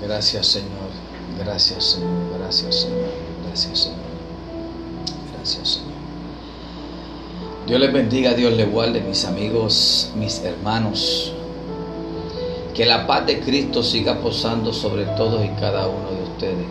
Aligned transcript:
Gracias 0.00 0.46
Señor, 0.46 0.90
gracias 1.44 1.84
Señor, 1.84 2.38
gracias 2.38 2.82
Señor, 2.82 3.10
gracias 3.44 3.78
Señor, 3.80 3.98
gracias 5.34 5.68
Señor. 5.68 5.88
Dios 7.66 7.80
les 7.80 7.92
bendiga, 7.92 8.32
Dios 8.34 8.52
les 8.52 8.70
guarde, 8.70 9.00
mis 9.00 9.24
amigos, 9.24 10.12
mis 10.14 10.38
hermanos. 10.44 11.32
Que 12.74 12.86
la 12.86 13.08
paz 13.08 13.26
de 13.26 13.40
Cristo 13.40 13.82
siga 13.82 14.20
posando 14.20 14.72
sobre 14.72 15.04
todos 15.16 15.44
y 15.44 15.48
cada 15.60 15.88
uno 15.88 16.10
de 16.12 16.22
ustedes. 16.30 16.66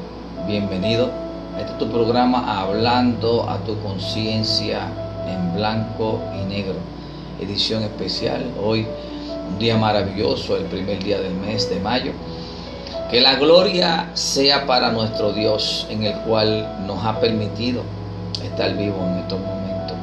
Bienvenido 0.48 1.12
este 1.60 1.74
tu 1.74 1.92
programa 1.92 2.62
Hablando 2.62 3.50
a 3.50 3.58
tu 3.58 3.78
conciencia 3.80 4.88
en 5.28 5.54
blanco 5.54 6.22
y 6.34 6.46
negro. 6.46 6.76
Edición 7.42 7.84
especial. 7.84 8.46
Hoy 8.64 8.88
un 9.50 9.60
día 9.60 9.76
maravilloso, 9.76 10.56
el 10.56 10.64
primer 10.66 11.04
día 11.04 11.20
del 11.20 11.34
mes 11.34 11.70
de 11.70 11.80
mayo. 11.82 12.14
Que 13.10 13.22
la 13.22 13.36
gloria 13.36 14.12
sea 14.16 14.66
para 14.66 14.92
nuestro 14.92 15.32
Dios 15.32 15.88
en 15.90 16.04
el 16.04 16.14
cual 16.24 16.84
nos 16.86 17.06
ha 17.06 17.18
permitido 17.22 17.84
estar 18.44 18.76
vivos 18.76 19.00
en 19.00 19.20
estos 19.20 19.40
momentos. 19.40 19.96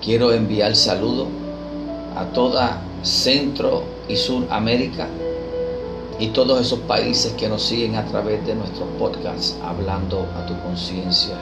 Quiero 0.00 0.32
enviar 0.32 0.76
saludo 0.76 1.26
a 2.16 2.24
toda 2.26 2.80
Centro 3.02 3.82
y 4.08 4.14
Suramérica 4.14 5.08
y 6.20 6.28
todos 6.28 6.60
esos 6.60 6.78
países 6.80 7.32
que 7.32 7.48
nos 7.48 7.64
siguen 7.64 7.96
a 7.96 8.04
través 8.04 8.46
de 8.46 8.54
nuestros 8.54 8.88
podcasts 8.96 9.56
hablando 9.64 10.24
a 10.36 10.46
tu 10.46 10.56
conciencia. 10.60 11.34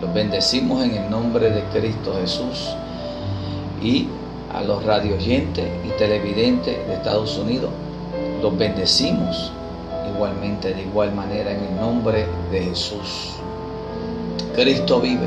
Los 0.00 0.14
bendecimos 0.14 0.82
en 0.82 0.94
el 0.94 1.10
nombre 1.10 1.50
de 1.50 1.64
Cristo 1.64 2.14
Jesús 2.18 2.70
y 3.82 4.08
a 4.54 4.62
los 4.62 4.82
radioyentes 4.84 5.66
y 5.86 5.90
televidentes 5.98 6.86
de 6.86 6.94
Estados 6.94 7.36
Unidos 7.36 7.70
los 8.40 8.56
bendecimos 8.56 9.52
igualmente, 10.14 10.74
de 10.74 10.82
igual 10.82 11.14
manera, 11.14 11.52
en 11.52 11.64
el 11.64 11.76
nombre 11.76 12.26
de 12.50 12.60
Jesús. 12.64 13.34
Cristo 14.54 15.00
vive, 15.00 15.26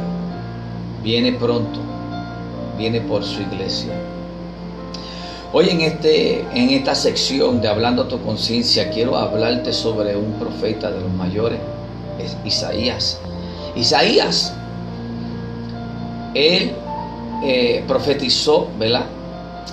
viene 1.03 1.31
pronto, 1.33 1.79
viene 2.77 3.01
por 3.01 3.23
su 3.23 3.41
iglesia. 3.41 3.93
Hoy 5.53 5.69
en, 5.69 5.81
este, 5.81 6.41
en 6.53 6.69
esta 6.69 6.95
sección 6.95 7.61
de 7.61 7.67
Hablando 7.67 8.03
a 8.03 8.07
tu 8.07 8.21
conciencia 8.21 8.89
quiero 8.89 9.17
hablarte 9.17 9.73
sobre 9.73 10.15
un 10.15 10.33
profeta 10.33 10.89
de 10.91 11.01
los 11.01 11.11
mayores, 11.11 11.59
es 12.19 12.37
Isaías. 12.45 13.19
Isaías, 13.75 14.53
él 16.33 16.71
eh, 17.43 17.83
profetizó, 17.87 18.67
¿verdad? 18.77 19.05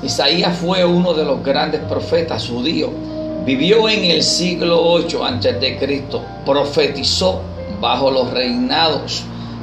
Isaías 0.03 0.57
fue 0.57 0.85
uno 0.85 1.15
de 1.15 1.25
los 1.25 1.43
grandes 1.43 1.81
profetas 1.83 2.49
judíos 2.49 2.91
Vivió 3.49 3.89
en 3.89 4.05
el 4.05 4.23
siglo 4.23 4.79
8 4.79 5.25
antes 5.25 5.59
de 5.59 5.79
Cristo. 5.79 6.23
Profetizó 6.45 7.41
bajo 7.81 8.11
los 8.11 8.31
reinados 8.31 9.23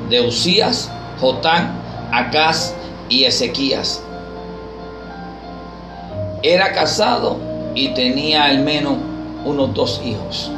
de 0.09 0.21
Usías, 0.21 0.89
Jotán, 1.21 1.79
Acaz 2.11 2.73
y 3.09 3.25
Ezequías. 3.25 4.01
Era 6.41 6.73
casado 6.73 7.37
y 7.75 7.89
tenía 7.89 8.45
al 8.45 8.63
menos 8.63 8.95
unos 9.45 9.71
dos 9.75 10.01
hijos. 10.03 10.49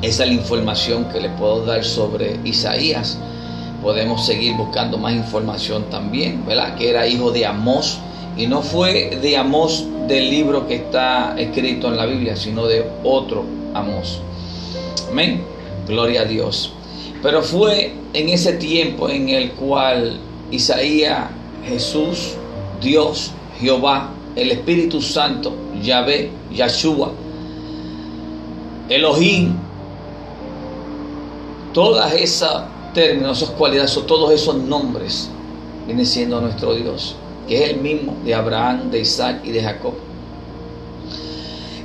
Esa 0.00 0.22
es 0.22 0.28
la 0.28 0.34
información 0.36 1.06
que 1.06 1.18
le 1.18 1.30
puedo 1.30 1.66
dar 1.66 1.82
sobre 1.82 2.38
Isaías. 2.44 3.18
Podemos 3.82 4.24
seguir 4.24 4.54
buscando 4.56 4.98
más 4.98 5.14
información 5.14 5.90
también, 5.90 6.46
¿verdad? 6.46 6.76
Que 6.76 6.90
era 6.90 7.08
hijo 7.08 7.32
de 7.32 7.44
Amós 7.44 7.98
y 8.36 8.46
no 8.46 8.62
fue 8.62 9.18
de 9.20 9.36
Amós 9.36 9.86
del 10.06 10.30
libro 10.30 10.66
que 10.68 10.76
está 10.76 11.34
escrito 11.38 11.88
en 11.88 11.96
la 11.96 12.06
Biblia, 12.06 12.36
sino 12.36 12.66
de 12.66 12.84
otro 13.02 13.44
Amós. 13.74 14.20
Amén. 15.10 15.42
Gloria 15.88 16.22
a 16.22 16.24
Dios. 16.24 16.72
Pero 17.22 17.42
fue 17.42 17.94
en 18.12 18.28
ese 18.28 18.54
tiempo 18.54 19.08
en 19.08 19.30
el 19.30 19.52
cual 19.52 20.18
Isaías, 20.50 21.30
Jesús, 21.66 22.34
Dios, 22.80 23.32
Jehová, 23.58 24.10
el 24.36 24.50
Espíritu 24.50 25.00
Santo, 25.00 25.54
Yahvé, 25.82 26.30
Yahshua, 26.52 27.12
Elohim, 28.88 29.54
todas 31.72 32.12
esas 32.12 32.64
términos, 32.92 33.42
esas 33.42 33.54
cualidades, 33.54 33.98
todos 34.06 34.30
esos 34.30 34.56
nombres, 34.56 35.30
viene 35.86 36.04
siendo 36.04 36.40
nuestro 36.40 36.74
Dios 36.74 37.16
que 37.46 37.64
es 37.64 37.70
el 37.70 37.80
mismo 37.80 38.16
de 38.24 38.34
Abraham, 38.34 38.90
de 38.90 39.00
Isaac 39.00 39.40
y 39.44 39.50
de 39.50 39.62
Jacob. 39.62 39.94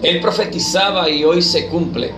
Él 0.02 0.20
profetizaba 0.20 1.10
y 1.10 1.24
hoy 1.24 1.42
se 1.42 1.68
cumple. 1.68 2.12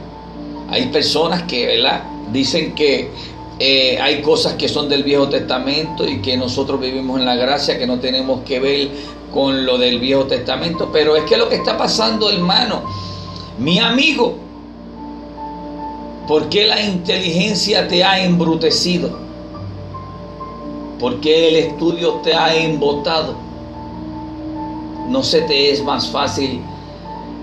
Hay 0.69 0.87
personas 0.87 1.43
que 1.43 1.65
¿verdad? 1.65 2.03
dicen 2.31 2.73
que 2.73 3.09
eh, 3.59 3.99
hay 4.01 4.21
cosas 4.21 4.53
que 4.53 4.67
son 4.67 4.89
del 4.89 5.03
Viejo 5.03 5.29
Testamento 5.29 6.07
y 6.07 6.21
que 6.21 6.37
nosotros 6.37 6.79
vivimos 6.79 7.19
en 7.19 7.25
la 7.25 7.35
gracia, 7.35 7.77
que 7.77 7.85
no 7.85 7.99
tenemos 7.99 8.41
que 8.43 8.59
ver 8.59 8.89
con 9.33 9.65
lo 9.65 9.77
del 9.77 9.99
Viejo 9.99 10.25
Testamento. 10.25 10.89
Pero 10.91 11.15
es 11.15 11.23
que 11.23 11.37
lo 11.37 11.49
que 11.49 11.55
está 11.55 11.77
pasando, 11.77 12.29
hermano, 12.29 12.83
mi 13.59 13.79
amigo, 13.79 14.37
¿por 16.27 16.49
qué 16.49 16.65
la 16.65 16.81
inteligencia 16.81 17.87
te 17.87 18.03
ha 18.03 18.23
embrutecido? 18.23 19.19
¿Por 21.03 21.19
qué 21.19 21.49
el 21.49 21.55
estudio 21.57 22.21
te 22.23 22.33
ha 22.33 22.55
embotado? 22.55 23.35
¿No 25.09 25.21
se 25.21 25.41
te 25.41 25.69
es 25.69 25.83
más 25.83 26.09
fácil 26.09 26.61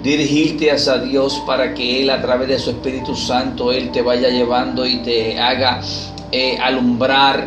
dirigirte 0.03 0.73
hacia 0.73 0.97
Dios 0.97 1.43
para 1.47 1.75
que 1.75 2.01
Él 2.01 2.09
a 2.09 2.23
través 2.23 2.49
de 2.49 2.59
su 2.59 2.71
Espíritu 2.71 3.15
Santo, 3.15 3.71
Él 3.71 3.91
te 3.91 4.01
vaya 4.01 4.31
llevando 4.31 4.87
y 4.87 5.03
te 5.03 5.39
haga 5.39 5.83
eh, 6.33 6.57
alumbrar 6.59 7.47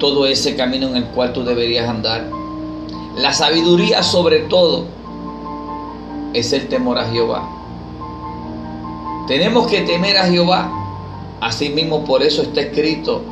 todo 0.00 0.26
ese 0.26 0.56
camino 0.56 0.88
en 0.88 0.96
el 0.96 1.04
cual 1.04 1.32
tú 1.32 1.44
deberías 1.44 1.88
andar? 1.88 2.28
La 3.16 3.32
sabiduría 3.32 4.02
sobre 4.02 4.40
todo 4.40 4.86
es 6.34 6.52
el 6.52 6.66
temor 6.66 6.98
a 6.98 7.08
Jehová. 7.08 7.48
Tenemos 9.28 9.68
que 9.68 9.82
temer 9.82 10.16
a 10.16 10.24
Jehová. 10.24 10.72
Asimismo, 11.40 12.04
por 12.04 12.20
eso 12.20 12.42
está 12.42 12.62
escrito 12.62 13.22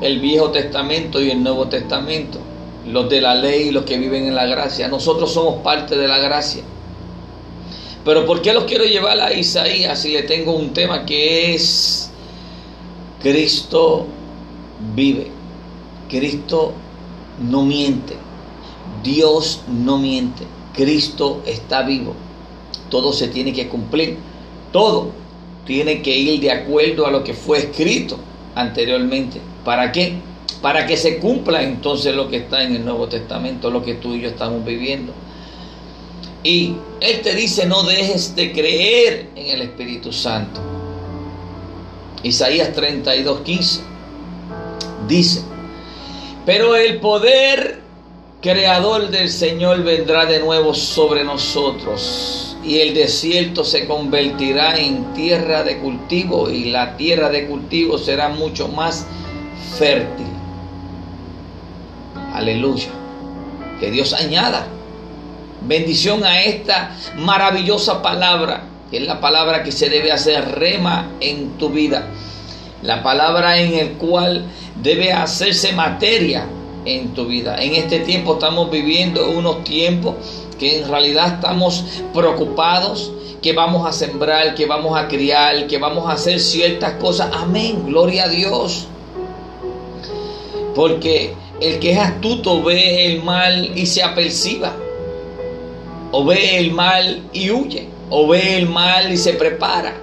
el 0.00 0.20
Viejo 0.20 0.50
Testamento 0.50 1.20
y 1.20 1.30
el 1.30 1.42
Nuevo 1.42 1.68
Testamento, 1.68 2.38
los 2.86 3.08
de 3.08 3.20
la 3.20 3.34
ley 3.34 3.68
y 3.68 3.70
los 3.70 3.84
que 3.84 3.98
viven 3.98 4.26
en 4.26 4.34
la 4.34 4.46
gracia. 4.46 4.88
Nosotros 4.88 5.32
somos 5.32 5.62
parte 5.62 5.96
de 5.96 6.08
la 6.08 6.18
gracia. 6.18 6.62
Pero 8.04 8.26
¿por 8.26 8.42
qué 8.42 8.52
los 8.52 8.64
quiero 8.64 8.84
llevar 8.84 9.18
a 9.20 9.32
Isaías 9.32 9.98
si 9.98 10.12
le 10.12 10.24
tengo 10.24 10.52
un 10.52 10.72
tema 10.74 11.06
que 11.06 11.54
es 11.54 12.10
Cristo 13.22 14.06
vive? 14.94 15.30
Cristo 16.08 16.72
no 17.40 17.62
miente. 17.62 18.14
Dios 19.02 19.62
no 19.68 19.98
miente. 19.98 20.44
Cristo 20.74 21.42
está 21.46 21.82
vivo. 21.82 22.14
Todo 22.90 23.12
se 23.12 23.28
tiene 23.28 23.52
que 23.52 23.68
cumplir. 23.68 24.18
Todo 24.70 25.10
tiene 25.64 26.02
que 26.02 26.14
ir 26.16 26.40
de 26.40 26.52
acuerdo 26.52 27.06
a 27.06 27.10
lo 27.10 27.24
que 27.24 27.32
fue 27.32 27.58
escrito 27.58 28.18
anteriormente. 28.54 29.40
¿Para 29.64 29.92
qué? 29.92 30.14
Para 30.60 30.86
que 30.86 30.96
se 30.96 31.18
cumpla 31.18 31.62
entonces 31.62 32.14
lo 32.14 32.28
que 32.28 32.38
está 32.38 32.62
en 32.62 32.76
el 32.76 32.84
Nuevo 32.84 33.08
Testamento, 33.08 33.70
lo 33.70 33.84
que 33.84 33.94
tú 33.94 34.14
y 34.14 34.22
yo 34.22 34.28
estamos 34.28 34.64
viviendo. 34.64 35.12
Y 36.42 36.74
Él 37.00 37.22
te 37.22 37.34
dice, 37.34 37.66
no 37.66 37.82
dejes 37.82 38.36
de 38.36 38.52
creer 38.52 39.30
en 39.34 39.46
el 39.46 39.62
Espíritu 39.62 40.12
Santo. 40.12 40.60
Isaías 42.22 42.72
32, 42.72 43.40
15 43.40 43.80
dice, 45.08 45.42
pero 46.46 46.76
el 46.76 47.00
poder 47.00 47.80
creador 48.40 49.10
del 49.10 49.30
Señor 49.30 49.82
vendrá 49.84 50.26
de 50.26 50.40
nuevo 50.40 50.74
sobre 50.74 51.24
nosotros 51.24 52.56
y 52.64 52.80
el 52.80 52.94
desierto 52.94 53.64
se 53.64 53.86
convertirá 53.86 54.78
en 54.78 55.12
tierra 55.14 55.62
de 55.62 55.78
cultivo 55.78 56.50
y 56.50 56.66
la 56.66 56.96
tierra 56.96 57.30
de 57.30 57.46
cultivo 57.46 57.98
será 57.98 58.28
mucho 58.28 58.68
más 58.68 59.06
fértil. 59.78 60.26
Aleluya. 62.34 62.88
Que 63.80 63.90
Dios 63.90 64.12
añada 64.12 64.66
bendición 65.66 66.24
a 66.24 66.42
esta 66.42 66.96
maravillosa 67.16 68.02
palabra, 68.02 68.64
que 68.90 68.98
es 68.98 69.06
la 69.06 69.20
palabra 69.20 69.62
que 69.62 69.72
se 69.72 69.88
debe 69.88 70.12
hacer 70.12 70.58
rema 70.58 71.10
en 71.20 71.56
tu 71.58 71.70
vida. 71.70 72.06
La 72.82 73.02
palabra 73.02 73.58
en 73.58 73.74
el 73.74 73.92
cual 73.92 74.44
debe 74.82 75.12
hacerse 75.12 75.72
materia 75.72 76.46
en 76.84 77.14
tu 77.14 77.26
vida. 77.26 77.56
En 77.62 77.74
este 77.74 78.00
tiempo 78.00 78.34
estamos 78.34 78.70
viviendo 78.70 79.30
unos 79.30 79.64
tiempos 79.64 80.16
que 80.58 80.80
en 80.80 80.88
realidad 80.88 81.34
estamos 81.34 81.84
preocupados, 82.12 83.10
que 83.40 83.52
vamos 83.52 83.86
a 83.86 83.92
sembrar, 83.92 84.54
que 84.54 84.66
vamos 84.66 84.98
a 84.98 85.08
criar, 85.08 85.66
que 85.66 85.78
vamos 85.78 86.08
a 86.08 86.12
hacer 86.12 86.40
ciertas 86.40 86.94
cosas. 86.94 87.30
Amén, 87.32 87.84
gloria 87.86 88.24
a 88.24 88.28
Dios. 88.28 88.86
Porque 90.74 91.34
el 91.60 91.78
que 91.78 91.92
es 91.92 91.98
astuto 91.98 92.62
ve 92.62 93.06
el 93.06 93.22
mal 93.22 93.70
y 93.76 93.86
se 93.86 94.02
aperciba. 94.02 94.74
O 96.10 96.24
ve 96.24 96.58
el 96.58 96.72
mal 96.72 97.22
y 97.32 97.50
huye. 97.50 97.88
o 98.10 98.28
ve 98.28 98.58
el 98.58 98.68
mal 98.68 99.12
y 99.12 99.16
se 99.16 99.32
prepara. 99.32 99.94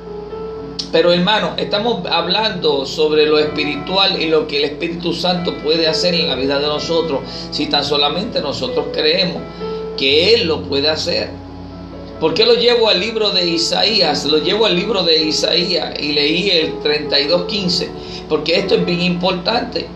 Pero 0.91 1.13
hermano, 1.13 1.53
estamos 1.56 2.06
hablando 2.06 2.85
sobre 2.85 3.25
lo 3.25 3.39
espiritual 3.39 4.21
y 4.21 4.25
lo 4.27 4.45
que 4.45 4.57
el 4.57 4.65
Espíritu 4.65 5.13
Santo 5.13 5.57
puede 5.59 5.88
hacer 5.88 6.13
en 6.13 6.27
la 6.27 6.35
vida 6.35 6.59
de 6.59 6.68
nosotros 6.68 7.21
si 7.51 7.67
tan 7.67 7.85
solamente 7.85 8.41
nosotros 8.41 8.88
creemos 8.91 9.41
que 9.97 10.33
Él 10.33 10.47
lo 10.47 10.63
puede 10.63 10.89
hacer. 10.89 11.29
¿Por 12.19 12.33
qué 12.33 12.45
lo 12.45 12.56
llevo 12.56 12.89
al 12.89 13.00
libro 13.00 13.31
de 13.31 13.47
Isaías? 13.47 14.25
Lo 14.25 14.39
llevo 14.39 14.65
al 14.65 14.75
libro 14.75 15.01
de 15.03 15.24
Isaías 15.24 15.94
y 16.00 16.12
leí 16.12 16.50
el 16.51 16.74
32.15, 16.81 17.88
porque 18.27 18.59
esto 18.59 18.75
es 18.75 18.85
bien 18.85 19.01
importante. 19.01 19.88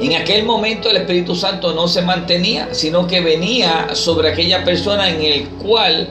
En 0.00 0.14
aquel 0.14 0.44
momento 0.44 0.90
el 0.90 0.96
Espíritu 0.98 1.34
Santo 1.34 1.72
no 1.74 1.88
se 1.88 2.02
mantenía, 2.02 2.68
sino 2.72 3.06
que 3.06 3.20
venía 3.20 3.94
sobre 3.94 4.30
aquella 4.30 4.64
persona 4.64 5.10
en 5.10 5.22
el 5.22 5.48
cual 5.50 6.08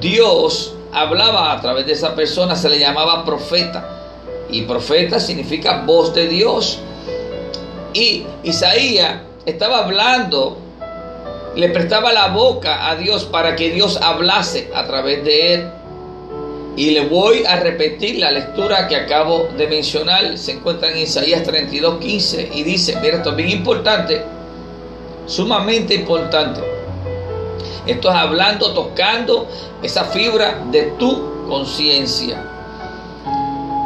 Dios 0.00 0.74
hablaba 0.92 1.52
a 1.52 1.60
través 1.60 1.86
de 1.86 1.92
esa 1.92 2.14
persona, 2.14 2.56
se 2.56 2.68
le 2.68 2.78
llamaba 2.78 3.24
profeta. 3.24 3.92
Y 4.50 4.62
profeta 4.62 5.20
significa 5.20 5.82
voz 5.84 6.14
de 6.14 6.28
Dios. 6.28 6.78
Y 7.92 8.24
Isaías 8.42 9.20
estaba 9.44 9.78
hablando, 9.78 10.58
le 11.54 11.68
prestaba 11.70 12.12
la 12.12 12.28
boca 12.28 12.88
a 12.88 12.96
Dios 12.96 13.24
para 13.24 13.56
que 13.56 13.70
Dios 13.70 13.98
hablase 14.00 14.70
a 14.74 14.86
través 14.86 15.24
de 15.24 15.54
él. 15.54 15.70
Y 16.76 16.90
le 16.90 17.06
voy 17.06 17.42
a 17.46 17.56
repetir 17.56 18.18
la 18.18 18.30
lectura 18.30 18.86
que 18.86 18.96
acabo 18.96 19.48
de 19.56 19.66
mencionar. 19.66 20.36
Se 20.36 20.52
encuentra 20.52 20.90
en 20.90 20.98
Isaías 20.98 21.42
32, 21.42 21.98
15 21.98 22.50
y 22.54 22.62
dice, 22.64 22.98
mira, 23.00 23.16
esto 23.16 23.30
es 23.30 23.36
bien 23.36 23.48
importante, 23.48 24.22
sumamente 25.26 25.94
importante. 25.94 26.60
Esto 27.86 28.10
es 28.10 28.14
hablando, 28.14 28.74
tocando 28.74 29.48
esa 29.82 30.04
fibra 30.04 30.64
de 30.70 30.82
tu 30.98 31.46
conciencia. 31.48 32.52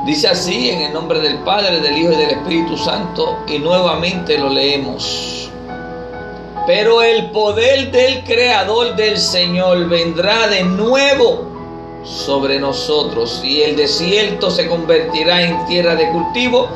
Dice 0.05 0.29
así 0.29 0.71
en 0.71 0.83
el 0.83 0.93
nombre 0.93 1.21
del 1.21 1.39
Padre, 1.41 1.81
del 1.81 1.97
Hijo 1.97 2.13
y 2.13 2.17
del 2.17 2.31
Espíritu 2.31 2.77
Santo 2.77 3.45
y 3.47 3.59
nuevamente 3.59 4.37
lo 4.37 4.49
leemos. 4.49 5.49
Pero 6.67 7.03
el 7.03 7.31
poder 7.31 7.93
del 7.93 8.25
Creador 8.25 8.97
del 8.97 9.19
Señor 9.19 9.89
vendrá 9.89 10.49
de 10.49 10.65
nuevo 10.65 11.50
sobre 12.05 12.59
nosotros 12.59 13.41
y 13.45 13.63
el 13.63 13.77
desierto 13.77 14.51
se 14.51 14.67
convertirá 14.69 15.43
en 15.43 15.65
tierra 15.67 15.95
de 15.95 16.11
cultivo 16.11 16.69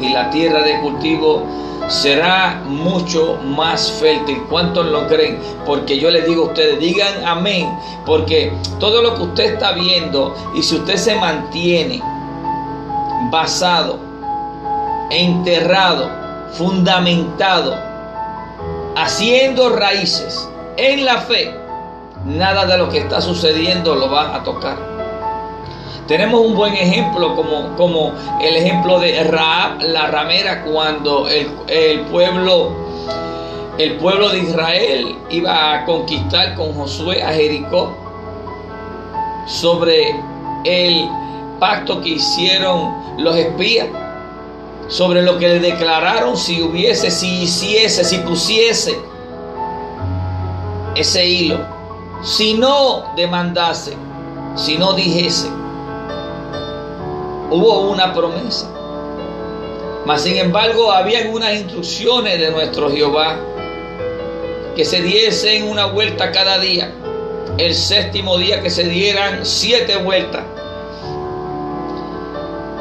y 0.00 0.10
la 0.10 0.30
tierra 0.30 0.62
de 0.62 0.80
cultivo 0.80 1.42
será 1.88 2.62
mucho 2.66 3.38
más 3.44 3.90
fértil. 3.92 4.42
¿Cuántos 4.48 4.86
lo 4.86 5.06
creen? 5.08 5.38
Porque 5.66 5.98
yo 5.98 6.10
les 6.10 6.24
digo 6.26 6.44
a 6.44 6.46
ustedes, 6.48 6.78
digan 6.78 7.24
amén, 7.24 7.68
porque 8.06 8.52
todo 8.78 9.02
lo 9.02 9.14
que 9.16 9.22
usted 9.22 9.54
está 9.54 9.72
viendo 9.72 10.34
y 10.54 10.62
si 10.62 10.76
usted 10.76 10.96
se 10.96 11.16
mantiene 11.16 12.00
basado, 13.30 13.98
enterrado, 15.10 16.08
fundamentado, 16.52 17.76
haciendo 18.96 19.70
raíces 19.70 20.48
en 20.76 21.04
la 21.04 21.18
fe, 21.22 21.59
nada 22.24 22.66
de 22.66 22.78
lo 22.78 22.88
que 22.88 22.98
está 22.98 23.20
sucediendo 23.20 23.94
lo 23.94 24.10
va 24.10 24.36
a 24.36 24.42
tocar. 24.42 24.76
Tenemos 26.06 26.40
un 26.40 26.56
buen 26.56 26.74
ejemplo 26.74 27.36
como, 27.36 27.76
como 27.76 28.12
el 28.40 28.56
ejemplo 28.56 28.98
de 28.98 29.22
Raab, 29.22 29.80
la 29.82 30.08
ramera, 30.08 30.64
cuando 30.64 31.28
el, 31.28 31.48
el, 31.68 32.00
pueblo, 32.06 32.72
el 33.78 33.96
pueblo 33.96 34.28
de 34.30 34.40
Israel 34.40 35.16
iba 35.30 35.74
a 35.74 35.84
conquistar 35.84 36.56
con 36.56 36.74
Josué 36.74 37.22
a 37.22 37.32
Jericó 37.32 37.94
sobre 39.46 40.16
el 40.64 41.08
pacto 41.60 42.00
que 42.00 42.08
hicieron 42.10 42.92
los 43.18 43.36
espías, 43.36 43.86
sobre 44.88 45.22
lo 45.22 45.38
que 45.38 45.48
le 45.48 45.60
declararon 45.60 46.36
si 46.36 46.60
hubiese, 46.60 47.12
si 47.12 47.42
hiciese, 47.42 48.02
si 48.02 48.18
pusiese 48.18 48.98
ese 50.96 51.24
hilo, 51.24 51.79
si 52.22 52.54
no 52.54 53.12
demandase, 53.16 53.96
si 54.56 54.76
no 54.76 54.92
dijese 54.92 55.48
hubo 57.50 57.80
una 57.90 58.14
promesa. 58.14 58.70
Mas 60.06 60.22
sin 60.22 60.36
embargo, 60.36 60.90
había 60.90 61.28
unas 61.30 61.54
instrucciones 61.54 62.38
de 62.40 62.50
nuestro 62.50 62.90
Jehová 62.90 63.36
que 64.74 64.84
se 64.84 65.02
diesen 65.02 65.68
una 65.68 65.86
vuelta 65.86 66.32
cada 66.32 66.58
día. 66.58 66.92
El 67.58 67.74
séptimo 67.74 68.38
día 68.38 68.62
que 68.62 68.70
se 68.70 68.84
dieran 68.84 69.44
siete 69.44 69.96
vueltas. 69.96 70.44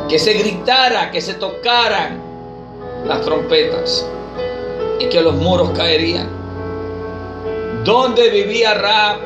Que 0.08 0.18
se 0.18 0.34
gritara, 0.34 1.12
que 1.12 1.22
se 1.22 1.34
tocaran 1.34 2.22
las 3.06 3.22
trompetas 3.22 4.08
y 5.00 5.06
que 5.06 5.22
los 5.22 5.36
muros 5.36 5.72
caerían. 5.72 6.30
¿Dónde 7.84 8.30
vivía 8.30 8.74
Ra? 8.76 9.20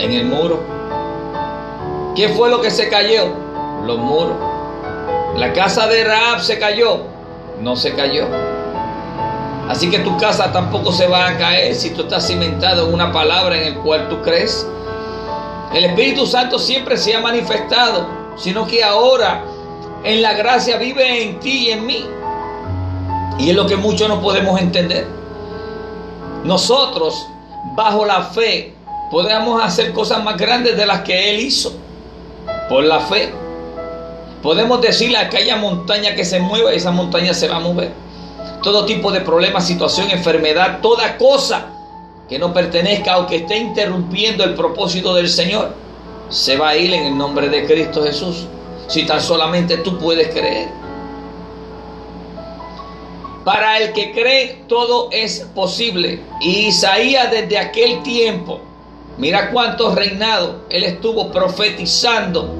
En 0.00 0.12
el 0.12 0.24
muro. 0.24 0.60
¿Qué 2.16 2.28
fue 2.30 2.50
lo 2.50 2.60
que 2.60 2.70
se 2.70 2.88
cayó? 2.88 3.50
los 3.86 3.98
muros. 3.98 4.36
La 5.36 5.52
casa 5.52 5.86
de 5.86 6.04
Raab 6.04 6.40
se 6.40 6.58
cayó, 6.58 7.00
no 7.60 7.76
se 7.76 7.94
cayó. 7.94 8.26
Así 9.68 9.88
que 9.88 10.00
tu 10.00 10.16
casa 10.18 10.52
tampoco 10.52 10.92
se 10.92 11.06
va 11.06 11.28
a 11.28 11.38
caer 11.38 11.74
si 11.74 11.90
tú 11.90 12.02
estás 12.02 12.26
cimentado 12.26 12.88
en 12.88 12.94
una 12.94 13.12
palabra 13.12 13.56
en 13.56 13.64
el 13.64 13.74
cual 13.76 14.08
tú 14.08 14.20
crees. 14.22 14.66
El 15.72 15.84
Espíritu 15.84 16.26
Santo 16.26 16.58
siempre 16.58 16.96
se 16.96 17.14
ha 17.14 17.20
manifestado, 17.20 18.06
sino 18.36 18.66
que 18.66 18.82
ahora 18.82 19.44
en 20.02 20.22
la 20.22 20.32
gracia 20.32 20.76
vive 20.76 21.22
en 21.22 21.38
ti 21.38 21.68
y 21.68 21.70
en 21.70 21.86
mí. 21.86 22.04
Y 23.38 23.50
es 23.50 23.56
lo 23.56 23.66
que 23.66 23.76
muchos 23.76 24.08
no 24.08 24.20
podemos 24.20 24.60
entender. 24.60 25.06
Nosotros, 26.44 27.26
bajo 27.76 28.04
la 28.04 28.22
fe, 28.22 28.74
podemos 29.10 29.62
hacer 29.62 29.92
cosas 29.92 30.22
más 30.22 30.36
grandes 30.36 30.76
de 30.76 30.86
las 30.86 31.00
que 31.00 31.30
Él 31.30 31.40
hizo. 31.40 31.72
Por 32.68 32.84
la 32.84 33.00
fe. 33.00 33.32
Podemos 34.42 34.80
decirle 34.80 35.18
a 35.18 35.22
aquella 35.22 35.56
montaña 35.56 36.14
que 36.14 36.24
se 36.24 36.38
mueva 36.40 36.72
y 36.72 36.76
esa 36.76 36.92
montaña 36.92 37.34
se 37.34 37.48
va 37.48 37.56
a 37.56 37.60
mover. 37.60 37.92
Todo 38.62 38.86
tipo 38.86 39.10
de 39.10 39.20
problema, 39.20 39.60
situación, 39.60 40.10
enfermedad, 40.10 40.80
toda 40.80 41.18
cosa 41.18 41.66
que 42.28 42.38
no 42.38 42.54
pertenezca 42.54 43.18
o 43.18 43.26
que 43.26 43.36
esté 43.36 43.58
interrumpiendo 43.58 44.44
el 44.44 44.54
propósito 44.54 45.14
del 45.14 45.28
Señor, 45.28 45.74
se 46.28 46.56
va 46.56 46.70
a 46.70 46.76
ir 46.76 46.94
en 46.94 47.06
el 47.06 47.18
nombre 47.18 47.48
de 47.48 47.66
Cristo 47.66 48.04
Jesús. 48.04 48.46
Si 48.86 49.04
tan 49.04 49.20
solamente 49.20 49.78
tú 49.78 49.98
puedes 49.98 50.28
creer. 50.28 50.68
Para 53.44 53.78
el 53.78 53.92
que 53.92 54.12
cree, 54.12 54.64
todo 54.68 55.08
es 55.10 55.40
posible. 55.54 56.20
Y 56.40 56.68
Isaías 56.68 57.30
desde 57.30 57.58
aquel 57.58 58.02
tiempo, 58.02 58.60
mira 59.20 59.50
cuántos 59.50 59.94
reinados 59.94 60.56
él 60.70 60.82
estuvo 60.82 61.30
profetizando 61.30 62.54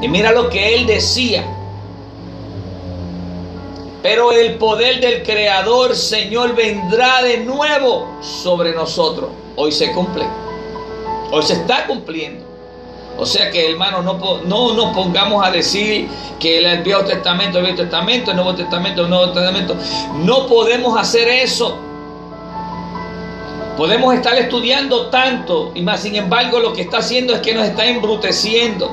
y 0.00 0.08
mira 0.08 0.32
lo 0.32 0.48
que 0.48 0.74
él 0.74 0.86
decía. 0.86 1.44
Pero 4.02 4.32
el 4.32 4.54
poder 4.54 5.00
del 5.00 5.22
Creador, 5.24 5.94
Señor, 5.94 6.54
vendrá 6.54 7.22
de 7.22 7.38
nuevo 7.38 8.18
sobre 8.22 8.72
nosotros. 8.72 9.30
Hoy 9.56 9.72
se 9.72 9.92
cumple. 9.92 10.24
Hoy 11.30 11.42
se 11.42 11.54
está 11.54 11.86
cumpliendo. 11.86 12.44
O 13.18 13.26
sea 13.26 13.50
que, 13.50 13.70
hermanos, 13.70 14.04
no, 14.04 14.42
no 14.44 14.74
nos 14.74 14.94
pongamos 14.94 15.44
a 15.44 15.50
decir 15.50 16.08
que 16.38 16.58
el 16.58 16.82
Viejo 16.82 17.04
Testamento, 17.04 17.58
el 17.58 17.64
Viejo 17.64 17.82
Testamento, 17.82 18.30
el 18.30 18.36
Nuevo 18.36 18.54
Testamento, 18.54 19.02
el 19.02 19.10
Nuevo 19.10 19.32
Testamento. 19.32 19.76
No 20.22 20.46
podemos 20.46 20.98
hacer 20.98 21.28
eso. 21.28 21.76
Podemos 23.76 24.14
estar 24.14 24.34
estudiando 24.38 25.08
tanto 25.08 25.72
y 25.74 25.82
más, 25.82 26.00
sin 26.00 26.14
embargo, 26.14 26.60
lo 26.60 26.72
que 26.72 26.82
está 26.82 26.98
haciendo 26.98 27.34
es 27.34 27.40
que 27.40 27.54
nos 27.54 27.66
está 27.66 27.84
embruteciendo. 27.84 28.90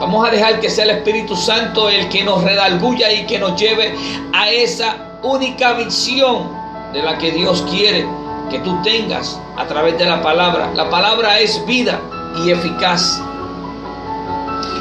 Vamos 0.00 0.26
a 0.26 0.32
dejar 0.32 0.58
que 0.60 0.68
sea 0.68 0.84
el 0.84 0.90
Espíritu 0.90 1.36
Santo 1.36 1.88
el 1.88 2.08
que 2.08 2.24
nos 2.24 2.42
redalguya 2.42 3.12
y 3.12 3.24
que 3.24 3.38
nos 3.38 3.58
lleve 3.58 3.94
a 4.32 4.50
esa 4.50 5.18
única 5.22 5.74
visión 5.74 6.50
de 6.92 7.02
la 7.02 7.16
que 7.18 7.30
Dios 7.30 7.64
quiere 7.70 8.04
que 8.50 8.58
tú 8.60 8.80
tengas 8.82 9.40
a 9.56 9.64
través 9.66 9.96
de 9.96 10.06
la 10.06 10.20
palabra. 10.20 10.72
La 10.74 10.90
palabra 10.90 11.38
es 11.38 11.64
vida 11.64 12.00
y 12.44 12.50
eficaz. 12.50 13.22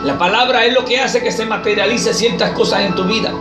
La 0.03 0.17
palabra 0.17 0.65
es 0.65 0.73
lo 0.73 0.85
que 0.85 0.99
hace 0.99 1.21
que 1.21 1.31
se 1.31 1.45
materialice 1.45 2.13
ciertas 2.13 2.51
cosas 2.51 2.81
en 2.81 2.95
tu 2.95 3.03
vida. 3.03 3.31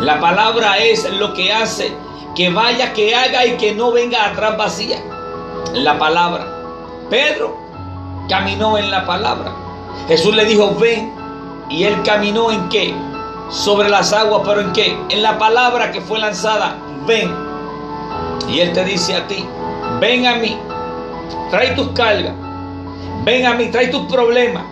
La 0.00 0.20
palabra 0.20 0.78
es 0.78 1.10
lo 1.10 1.32
que 1.32 1.52
hace 1.52 1.92
que 2.36 2.50
vaya, 2.50 2.92
que 2.92 3.14
haga 3.14 3.46
y 3.46 3.56
que 3.56 3.74
no 3.74 3.90
venga 3.90 4.26
atrás 4.26 4.56
vacía. 4.56 5.02
La 5.72 5.98
palabra. 5.98 6.46
Pedro 7.10 7.56
caminó 8.28 8.78
en 8.78 8.90
la 8.90 9.04
palabra. 9.06 9.52
Jesús 10.06 10.34
le 10.36 10.44
dijo, 10.44 10.74
ven. 10.76 11.12
Y 11.68 11.82
él 11.82 12.00
caminó 12.04 12.52
en 12.52 12.68
qué? 12.68 12.94
Sobre 13.50 13.88
las 13.88 14.12
aguas, 14.12 14.42
pero 14.44 14.60
en 14.60 14.72
qué? 14.72 14.96
En 15.08 15.22
la 15.22 15.38
palabra 15.38 15.90
que 15.90 16.00
fue 16.00 16.18
lanzada, 16.18 16.76
ven. 17.06 17.34
Y 18.48 18.60
él 18.60 18.72
te 18.72 18.84
dice 18.84 19.16
a 19.16 19.26
ti, 19.26 19.44
ven 20.00 20.26
a 20.26 20.36
mí, 20.36 20.56
trae 21.50 21.70
tus 21.70 21.88
cargas, 21.88 22.34
Ven 23.24 23.44
a 23.44 23.54
mí, 23.54 23.66
trae 23.72 23.88
tus 23.88 24.06
problemas. 24.06 24.62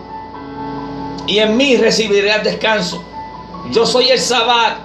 Y 1.27 1.39
en 1.39 1.57
mí 1.57 1.75
recibirás 1.75 2.41
descanso. 2.41 3.03
Yo 3.71 3.85
soy 3.85 4.09
el 4.09 4.19
Sabbat. 4.19 4.84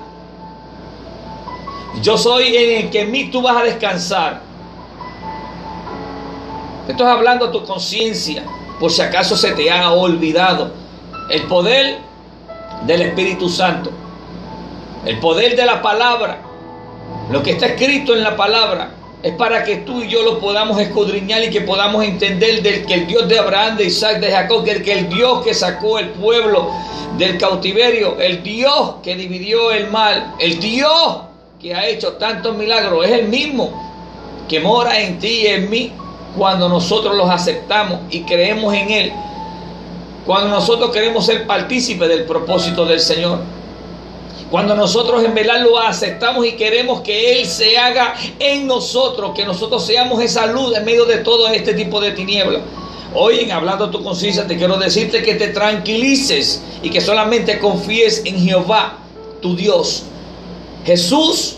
Yo 2.03 2.17
soy 2.17 2.57
en 2.57 2.85
el 2.85 2.91
que 2.91 3.03
en 3.03 3.11
mí 3.11 3.31
tú 3.31 3.43
vas 3.43 3.57
a 3.57 3.65
descansar. 3.65 4.41
Estás 6.89 7.07
hablando 7.07 7.47
a 7.47 7.53
tu 7.53 7.63
conciencia, 7.65 8.43
por 8.79 8.91
si 8.91 9.03
acaso 9.03 9.37
se 9.37 9.53
te 9.53 9.71
ha 9.71 9.93
olvidado. 9.93 10.73
El 11.29 11.43
poder 11.43 11.99
del 12.87 13.03
Espíritu 13.03 13.49
Santo. 13.49 13.91
El 15.05 15.19
poder 15.19 15.57
de 15.57 15.67
la 15.67 15.83
palabra. 15.83 16.39
Lo 17.31 17.43
que 17.43 17.53
está 17.53 17.67
escrito 17.67 18.15
en 18.15 18.23
la 18.23 18.37
palabra 18.37 18.93
es 19.23 19.35
para 19.35 19.63
que 19.65 19.77
tú 19.77 20.03
y 20.03 20.09
yo 20.09 20.23
lo 20.23 20.41
podamos 20.41 20.81
escudriñar 20.81 21.45
y 21.45 21.51
que 21.51 21.61
podamos 21.61 22.05
entender 22.05 22.63
del 22.63 22.87
que 22.87 22.95
el 22.95 23.07
Dios 23.07 23.29
de 23.29 23.39
Abraham, 23.39 23.77
de 23.77 23.85
Isaac, 23.85 24.19
de 24.19 24.31
Jacob, 24.31 24.65
que 24.65 24.93
el 24.93 25.09
Dios 25.09 25.45
que 25.45 25.53
sacó 25.53 25.99
el 25.99 26.09
pueblo 26.11 26.71
del 27.19 27.37
cautiverio, 27.37 28.19
el 28.19 28.43
Dios 28.43 28.95
que 29.03 29.15
dividió 29.15 29.71
el 29.73 29.91
mal, 29.91 30.35
el 30.39 30.59
Dios 30.59 31.30
que 31.61 31.75
ha 31.75 31.87
hecho 31.87 32.15
tantos 32.15 32.57
milagros, 32.57 33.05
es 33.05 33.13
el 33.13 33.29
mismo 33.29 33.71
que 34.49 34.61
mora 34.61 34.99
en 34.99 35.19
ti 35.19 35.43
y 35.43 35.47
en 35.47 35.69
mí 35.69 35.93
cuando 36.35 36.71
nosotros 36.71 37.15
los 37.15 37.29
aceptamos 37.29 38.01
y 38.09 38.23
creemos 38.23 38.73
en 38.73 38.91
Él, 38.91 39.13
cuando 40.25 40.49
nosotros 40.49 40.91
queremos 40.91 41.27
ser 41.27 41.47
partícipes 41.47 42.09
del 42.09 42.25
propósito 42.25 42.87
del 42.87 43.01
Señor. 43.01 43.41
Cuando 44.51 44.75
nosotros 44.75 45.23
en 45.23 45.35
verdad 45.35 45.61
lo 45.61 45.79
aceptamos 45.79 46.47
y 46.47 46.53
queremos 46.53 47.03
que 47.03 47.39
Él 47.39 47.47
se 47.47 47.77
haga 47.77 48.15
en 48.39 48.67
nosotros, 48.67 49.33
que 49.35 49.45
nosotros 49.45 49.85
seamos 49.85 50.23
esa 50.23 50.47
luz 50.47 50.75
en 50.75 50.85
medio 50.85 51.05
de 51.05 51.19
todo 51.19 51.47
este 51.49 51.75
tipo 51.75 52.01
de 52.01 52.13
tinieblas. 52.13 52.63
Hoy 53.15 53.41
en 53.41 53.53
Hablando 53.53 53.91
tu 53.91 54.03
conciencia 54.03 54.47
te 54.47 54.57
quiero 54.57 54.79
decirte 54.79 55.23
que 55.23 55.35
te 55.35 55.49
tranquilices 55.49 56.63
y 56.83 56.89
que 56.89 57.03
solamente 57.03 57.59
confíes 57.59 58.23
en 58.25 58.39
Jehová, 58.39 58.97
tu 59.43 59.55
Dios. 59.55 60.05
Jesús 60.85 61.57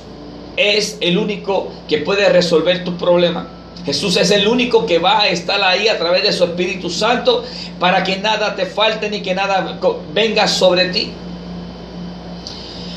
es 0.56 0.98
el 1.00 1.18
único 1.18 1.70
que 1.88 1.98
puede 1.98 2.28
resolver 2.28 2.84
tu 2.84 2.96
problema. 2.96 3.48
Jesús 3.84 4.16
es 4.16 4.30
el 4.30 4.46
único 4.46 4.86
que 4.86 4.98
va 4.98 5.22
a 5.22 5.28
estar 5.28 5.60
ahí 5.62 5.88
a 5.88 5.98
través 5.98 6.22
de 6.22 6.32
su 6.32 6.44
Espíritu 6.44 6.88
Santo 6.88 7.44
para 7.80 8.04
que 8.04 8.16
nada 8.18 8.54
te 8.54 8.66
falte 8.66 9.10
ni 9.10 9.22
que 9.22 9.34
nada 9.34 9.78
venga 10.12 10.46
sobre 10.46 10.86
ti. 10.86 11.10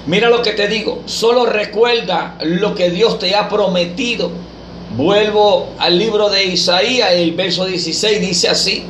Mira 0.05 0.29
lo 0.29 0.43
que 0.43 0.51
te 0.51 0.67
digo, 0.67 1.01
solo 1.07 1.47
recuerda 1.47 2.37
lo 2.41 2.75
que 2.75 2.91
Dios 2.91 3.17
te 3.17 3.35
ha 3.35 3.49
prometido. 3.49 4.29
Vuelvo 4.95 5.69
al 5.79 5.97
libro 5.97 6.29
de 6.29 6.45
Isaías, 6.45 7.11
el 7.13 7.31
verso 7.31 7.65
16 7.65 8.21
dice 8.21 8.49
así, 8.49 8.83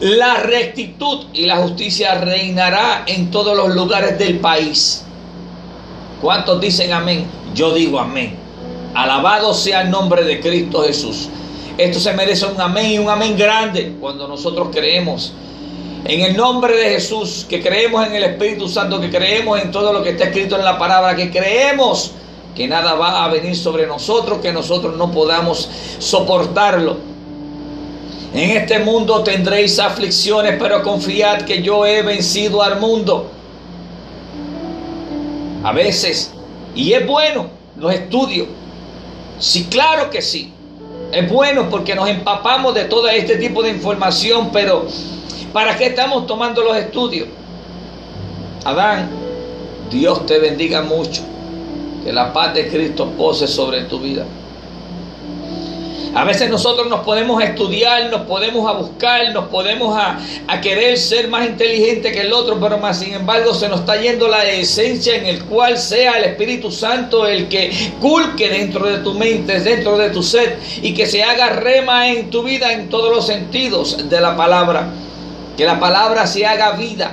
la 0.00 0.34
rectitud 0.34 1.26
y 1.32 1.46
la 1.46 1.56
justicia 1.56 2.16
reinará 2.16 3.04
en 3.06 3.30
todos 3.30 3.56
los 3.56 3.74
lugares 3.74 4.18
del 4.18 4.40
país. 4.40 5.04
¿Cuántos 6.22 6.60
dicen 6.60 6.92
amén? 6.92 7.26
Yo 7.52 7.74
digo 7.74 7.98
amén. 7.98 8.36
Alabado 8.94 9.52
sea 9.52 9.82
el 9.82 9.90
nombre 9.90 10.22
de 10.22 10.38
Cristo 10.38 10.84
Jesús. 10.84 11.28
Esto 11.76 11.98
se 11.98 12.12
merece 12.12 12.46
un 12.46 12.60
amén 12.60 12.92
y 12.92 12.98
un 12.98 13.08
amén 13.10 13.36
grande 13.36 13.96
cuando 14.00 14.28
nosotros 14.28 14.68
creemos 14.70 15.32
en 16.04 16.20
el 16.20 16.36
nombre 16.36 16.76
de 16.76 16.90
Jesús, 16.90 17.44
que 17.48 17.60
creemos 17.60 18.06
en 18.06 18.14
el 18.14 18.22
Espíritu 18.22 18.68
Santo, 18.68 19.00
que 19.00 19.10
creemos 19.10 19.60
en 19.60 19.72
todo 19.72 19.92
lo 19.92 20.02
que 20.02 20.10
está 20.10 20.24
escrito 20.24 20.56
en 20.56 20.64
la 20.64 20.78
palabra, 20.78 21.16
que 21.16 21.30
creemos 21.30 22.12
que 22.54 22.68
nada 22.68 22.94
va 22.94 23.24
a 23.24 23.28
venir 23.28 23.56
sobre 23.56 23.86
nosotros, 23.88 24.38
que 24.40 24.52
nosotros 24.52 24.96
no 24.96 25.10
podamos 25.10 25.68
soportarlo. 25.98 26.98
En 28.32 28.50
este 28.50 28.78
mundo 28.78 29.24
tendréis 29.24 29.78
aflicciones, 29.80 30.54
pero 30.58 30.82
confiad 30.84 31.42
que 31.42 31.62
yo 31.62 31.84
he 31.84 32.02
vencido 32.02 32.62
al 32.62 32.78
mundo. 32.78 33.28
A 35.62 35.72
veces, 35.72 36.32
y 36.74 36.92
es 36.92 37.06
bueno 37.06 37.46
los 37.76 37.92
estudios. 37.92 38.48
Sí, 39.38 39.66
claro 39.70 40.10
que 40.10 40.22
sí. 40.22 40.52
Es 41.12 41.30
bueno 41.30 41.68
porque 41.68 41.94
nos 41.94 42.08
empapamos 42.08 42.74
de 42.74 42.84
todo 42.84 43.08
este 43.08 43.36
tipo 43.36 43.62
de 43.62 43.70
información, 43.70 44.50
pero 44.52 44.86
¿Para 45.52 45.76
qué 45.76 45.86
estamos 45.86 46.26
tomando 46.26 46.62
los 46.62 46.76
estudios? 46.76 47.28
Adán, 48.64 49.10
Dios 49.90 50.24
te 50.24 50.38
bendiga 50.38 50.80
mucho. 50.80 51.22
Que 52.02 52.12
la 52.12 52.32
paz 52.32 52.54
de 52.54 52.68
Cristo 52.68 53.10
pose 53.10 53.46
sobre 53.46 53.82
tu 53.82 53.98
vida. 53.98 54.24
A 56.14 56.24
veces 56.24 56.50
nosotros 56.50 56.88
nos 56.88 57.00
podemos 57.00 57.42
estudiar, 57.42 58.10
nos 58.10 58.22
podemos 58.22 58.68
a 58.68 58.72
buscar, 58.72 59.32
nos 59.32 59.46
podemos 59.46 59.96
a, 59.96 60.18
querer 60.60 60.98
ser 60.98 61.28
más 61.28 61.46
inteligente 61.46 62.12
que 62.12 62.20
el 62.20 62.32
otro, 62.32 62.60
pero 62.60 62.76
más 62.78 62.98
sin 62.98 63.14
embargo 63.14 63.54
se 63.54 63.68
nos 63.68 63.80
está 63.80 64.00
yendo 64.00 64.28
la 64.28 64.44
esencia 64.44 65.16
en 65.16 65.26
el 65.26 65.44
cual 65.44 65.78
sea 65.78 66.18
el 66.18 66.24
Espíritu 66.24 66.70
Santo 66.70 67.26
el 67.26 67.48
que 67.48 67.72
culque 68.00 68.48
dentro 68.48 68.86
de 68.86 68.98
tu 68.98 69.14
mente, 69.14 69.60
dentro 69.60 69.96
de 69.96 70.10
tu 70.10 70.22
ser 70.22 70.58
y 70.82 70.92
que 70.92 71.06
se 71.06 71.22
haga 71.22 71.48
rema 71.48 72.10
en 72.10 72.28
tu 72.28 72.42
vida 72.42 72.72
en 72.72 72.90
todos 72.90 73.14
los 73.14 73.26
sentidos 73.26 74.08
de 74.08 74.20
la 74.20 74.36
palabra. 74.36 74.90
Que 75.56 75.64
la 75.64 75.80
palabra 75.80 76.26
se 76.26 76.46
haga 76.46 76.72
vida. 76.72 77.12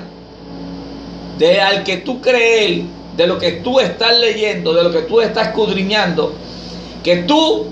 De 1.38 1.62
al 1.62 1.84
que 1.84 1.98
tú 1.98 2.22
crees, 2.22 2.84
de 3.16 3.28
lo 3.28 3.38
que 3.38 3.54
tú 3.54 3.80
estás 3.80 4.18
leyendo, 4.18 4.74
de 4.74 4.84
lo 4.84 4.92
que 4.92 5.02
tú 5.02 5.22
estás 5.22 5.48
escudriñando, 5.48 6.34
que 7.04 7.18
tú 7.18 7.68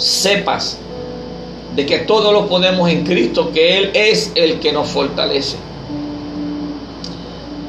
sepas 0.00 0.78
de 1.76 1.86
que 1.86 1.98
todo 2.00 2.32
lo 2.32 2.46
podemos 2.46 2.90
en 2.90 3.04
Cristo, 3.04 3.52
que 3.52 3.78
Él 3.78 3.90
es 3.94 4.32
el 4.34 4.58
que 4.58 4.72
nos 4.72 4.88
fortalece. 4.88 5.56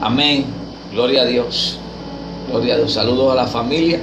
Amén. 0.01 0.45
Gloria 0.91 1.21
a 1.21 1.25
Dios. 1.25 1.77
Gloria 2.49 2.75
a 2.75 2.77
Dios. 2.77 2.93
Saludos 2.93 3.31
a 3.31 3.35
la 3.35 3.47
familia. 3.47 3.99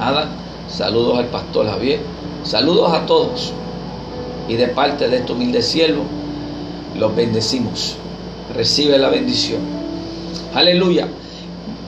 Ada. 0.00 0.28
Saludos 0.68 1.18
al 1.18 1.26
pastor 1.26 1.66
Javier. 1.66 2.00
Saludos 2.44 2.92
a 2.92 3.04
todos. 3.06 3.52
Y 4.48 4.54
de 4.54 4.68
parte 4.68 5.08
de 5.08 5.18
este 5.18 5.32
humilde 5.32 5.62
siervo 5.62 6.04
los 6.96 7.14
bendecimos. 7.14 7.96
Recibe 8.54 8.98
la 8.98 9.08
bendición. 9.08 9.60
Aleluya. 10.54 11.08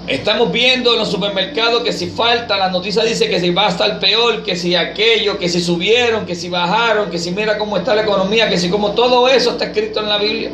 Estamos 0.07 0.53
viendo 0.53 0.93
en 0.93 1.01
los 1.01 1.11
supermercados 1.11 1.83
que 1.83 1.93
si 1.93 2.07
falta, 2.07 2.57
la 2.57 2.71
noticia 2.71 3.03
dice 3.03 3.29
que 3.29 3.41
si 3.41 3.51
va 3.51 3.67
a 3.67 3.71
estar 3.71 3.99
peor, 3.99 4.45
que 4.45 4.55
si 4.55 4.77
aquello, 4.77 5.37
que 5.37 5.49
si 5.49 5.61
subieron, 5.61 6.25
que 6.25 6.37
si 6.37 6.49
bajaron, 6.49 7.11
que 7.11 7.19
si 7.19 7.33
mira 7.33 7.59
cómo 7.59 7.77
está 7.77 7.93
la 7.93 8.03
economía, 8.03 8.49
que 8.49 8.57
si 8.57 8.71
como 8.71 8.93
todo 8.93 9.29
eso 9.29 9.51
está 9.51 9.65
escrito 9.65 9.99
en 9.99 10.09
la 10.09 10.19
Biblia. 10.19 10.53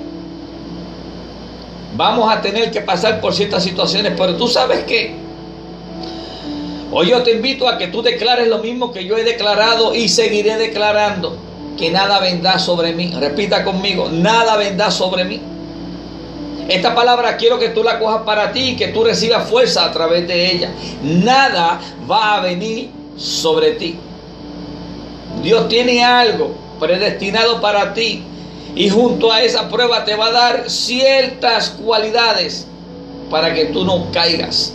Vamos 1.94 2.34
a 2.34 2.40
tener 2.40 2.70
que 2.70 2.80
pasar 2.80 3.20
por 3.20 3.34
ciertas 3.34 3.62
situaciones, 3.62 4.14
pero 4.16 4.36
tú 4.36 4.48
sabes 4.48 4.84
que 4.84 5.14
hoy 6.90 7.10
yo 7.10 7.22
te 7.22 7.32
invito 7.32 7.68
a 7.68 7.76
que 7.76 7.88
tú 7.88 8.00
declares 8.00 8.48
lo 8.48 8.58
mismo 8.58 8.90
que 8.90 9.04
yo 9.04 9.18
he 9.18 9.24
declarado 9.24 9.94
y 9.94 10.08
seguiré 10.08 10.56
declarando 10.56 11.36
que 11.76 11.90
nada 11.90 12.20
vendrá 12.20 12.58
sobre 12.58 12.94
mí. 12.94 13.12
Repita 13.20 13.64
conmigo, 13.64 14.08
nada 14.10 14.56
vendrá 14.56 14.90
sobre 14.90 15.24
mí. 15.24 15.51
Esta 16.68 16.94
palabra 16.94 17.36
quiero 17.36 17.58
que 17.58 17.70
tú 17.70 17.82
la 17.82 17.98
cojas 17.98 18.22
para 18.22 18.52
ti 18.52 18.70
y 18.70 18.76
que 18.76 18.88
tú 18.88 19.04
recibas 19.04 19.48
fuerza 19.48 19.84
a 19.84 19.92
través 19.92 20.26
de 20.28 20.52
ella. 20.52 20.70
Nada 21.02 21.80
va 22.10 22.36
a 22.36 22.40
venir 22.40 22.90
sobre 23.16 23.72
ti. 23.72 23.96
Dios 25.42 25.68
tiene 25.68 26.04
algo 26.04 26.54
predestinado 26.78 27.60
para 27.60 27.94
ti 27.94 28.22
y 28.74 28.88
junto 28.88 29.32
a 29.32 29.42
esa 29.42 29.68
prueba 29.68 30.04
te 30.04 30.14
va 30.14 30.26
a 30.26 30.32
dar 30.32 30.70
ciertas 30.70 31.70
cualidades 31.70 32.66
para 33.30 33.52
que 33.54 33.66
tú 33.66 33.84
no 33.84 34.10
caigas, 34.12 34.74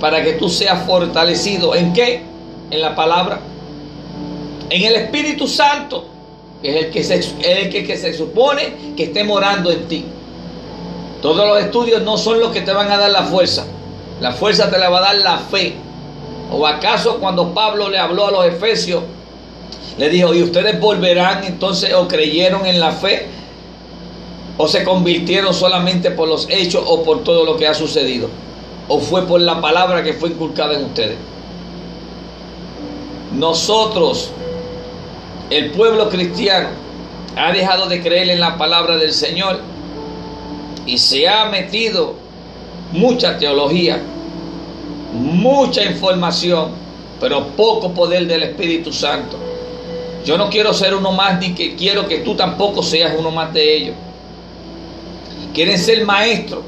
para 0.00 0.22
que 0.22 0.34
tú 0.34 0.48
seas 0.48 0.84
fortalecido. 0.86 1.74
¿En 1.74 1.92
qué? 1.92 2.22
En 2.70 2.80
la 2.80 2.94
palabra. 2.96 3.40
En 4.70 4.82
el 4.82 4.94
Espíritu 4.94 5.46
Santo 5.46 6.18
que 6.62 6.70
es 6.70 6.84
el 6.84 6.90
que, 6.90 7.04
se, 7.04 7.14
el 7.42 7.70
que, 7.70 7.84
que 7.84 7.96
se 7.96 8.14
supone 8.14 8.94
que 8.96 9.04
esté 9.04 9.24
morando 9.24 9.70
en 9.70 9.86
ti. 9.86 10.04
Todos 11.22 11.46
los 11.46 11.60
estudios 11.60 12.02
no 12.02 12.16
son 12.16 12.40
los 12.40 12.52
que 12.52 12.60
te 12.60 12.72
van 12.72 12.90
a 12.90 12.98
dar 12.98 13.10
la 13.10 13.24
fuerza. 13.24 13.66
La 14.20 14.32
fuerza 14.32 14.70
te 14.70 14.78
la 14.78 14.88
va 14.88 14.98
a 14.98 15.02
dar 15.02 15.16
la 15.16 15.38
fe. 15.38 15.74
¿O 16.50 16.66
acaso 16.66 17.18
cuando 17.18 17.52
Pablo 17.52 17.88
le 17.88 17.98
habló 17.98 18.26
a 18.26 18.30
los 18.30 18.46
efesios, 18.46 19.02
le 19.98 20.08
dijo, 20.08 20.32
¿y 20.32 20.42
ustedes 20.42 20.78
volverán 20.80 21.44
entonces 21.44 21.92
o 21.92 22.06
creyeron 22.06 22.66
en 22.66 22.80
la 22.80 22.92
fe? 22.92 23.26
¿O 24.56 24.66
se 24.68 24.84
convirtieron 24.84 25.52
solamente 25.52 26.10
por 26.10 26.28
los 26.28 26.48
hechos 26.48 26.82
o 26.86 27.02
por 27.02 27.24
todo 27.24 27.44
lo 27.44 27.56
que 27.56 27.66
ha 27.66 27.74
sucedido? 27.74 28.28
¿O 28.86 29.00
fue 29.00 29.26
por 29.26 29.40
la 29.40 29.60
palabra 29.60 30.02
que 30.02 30.14
fue 30.14 30.30
inculcada 30.30 30.74
en 30.74 30.84
ustedes? 30.84 31.16
Nosotros 33.32 34.30
el 35.50 35.70
pueblo 35.72 36.08
cristiano 36.08 36.68
ha 37.36 37.52
dejado 37.52 37.86
de 37.86 38.02
creer 38.02 38.30
en 38.30 38.40
la 38.40 38.56
palabra 38.56 38.96
del 38.96 39.12
Señor 39.12 39.60
y 40.88 40.96
se 40.96 41.28
ha 41.28 41.44
metido 41.44 42.14
mucha 42.92 43.38
teología, 43.38 44.00
mucha 45.12 45.84
información, 45.84 46.70
pero 47.20 47.48
poco 47.48 47.92
poder 47.92 48.26
del 48.26 48.44
Espíritu 48.44 48.90
Santo. 48.90 49.36
Yo 50.24 50.38
no 50.38 50.48
quiero 50.48 50.72
ser 50.72 50.94
uno 50.94 51.12
más 51.12 51.38
ni 51.40 51.54
que 51.54 51.76
quiero 51.76 52.08
que 52.08 52.18
tú 52.18 52.34
tampoco 52.34 52.82
seas 52.82 53.12
uno 53.18 53.30
más 53.30 53.52
de 53.52 53.76
ellos. 53.76 53.94
quieren 55.52 55.78
ser 55.78 56.04
maestros, 56.06 56.60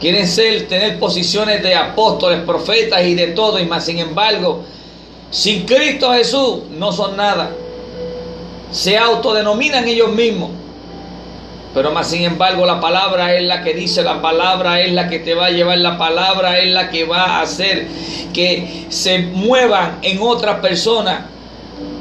quieren 0.00 0.26
ser, 0.26 0.66
tener 0.66 0.98
posiciones 0.98 1.62
de 1.62 1.74
apóstoles, 1.74 2.40
profetas 2.40 3.04
y 3.04 3.14
de 3.14 3.28
todo, 3.28 3.58
y 3.58 3.66
más 3.66 3.84
sin 3.84 3.98
embargo, 3.98 4.62
sin 5.30 5.66
Cristo 5.66 6.12
Jesús 6.12 6.60
no 6.78 6.90
son 6.90 7.16
nada. 7.16 7.50
Se 8.70 8.96
autodenominan 8.96 9.86
ellos 9.86 10.12
mismos. 10.12 10.50
Pero 11.74 11.92
más 11.92 12.08
sin 12.08 12.22
embargo 12.22 12.64
la 12.64 12.80
palabra 12.80 13.34
es 13.34 13.42
la 13.42 13.62
que 13.62 13.74
dice, 13.74 14.02
la 14.02 14.22
palabra 14.22 14.80
es 14.80 14.92
la 14.92 15.08
que 15.08 15.18
te 15.18 15.34
va 15.34 15.46
a 15.46 15.50
llevar, 15.50 15.78
la 15.78 15.98
palabra 15.98 16.58
es 16.58 16.72
la 16.72 16.88
que 16.88 17.04
va 17.04 17.24
a 17.24 17.42
hacer 17.42 17.86
que 18.32 18.86
se 18.88 19.18
muevan 19.18 19.98
en 20.02 20.20
otras 20.20 20.60
personas 20.60 21.24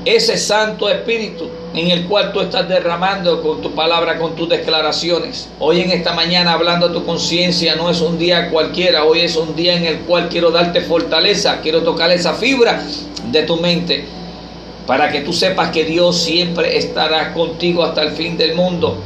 ese 0.05 0.37
Santo 0.37 0.89
Espíritu 0.89 1.49
en 1.73 1.91
el 1.91 2.05
cual 2.05 2.31
tú 2.31 2.39
estás 2.39 2.69
derramando 2.69 3.41
con 3.41 3.61
tu 3.61 3.71
palabra, 3.71 4.17
con 4.17 4.35
tus 4.35 4.47
declaraciones. 4.47 5.49
Hoy 5.59 5.81
en 5.81 5.91
esta 5.91 6.13
mañana 6.13 6.53
hablando 6.53 6.85
a 6.87 6.93
tu 6.93 7.03
conciencia 7.03 7.75
no 7.75 7.89
es 7.89 7.99
un 7.99 8.17
día 8.17 8.49
cualquiera, 8.49 9.03
hoy 9.03 9.21
es 9.21 9.35
un 9.35 9.55
día 9.55 9.75
en 9.75 9.85
el 9.85 9.99
cual 9.99 10.29
quiero 10.29 10.51
darte 10.51 10.81
fortaleza, 10.81 11.59
quiero 11.61 11.81
tocar 11.81 12.11
esa 12.11 12.33
fibra 12.33 12.81
de 13.31 13.43
tu 13.43 13.57
mente 13.57 14.05
para 14.87 15.11
que 15.11 15.21
tú 15.21 15.33
sepas 15.33 15.71
que 15.71 15.83
Dios 15.83 16.17
siempre 16.17 16.77
estará 16.77 17.33
contigo 17.33 17.83
hasta 17.83 18.03
el 18.03 18.11
fin 18.11 18.37
del 18.37 18.53
mundo. 18.53 18.97